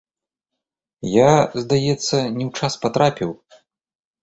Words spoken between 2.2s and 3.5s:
не ў час патрапіў.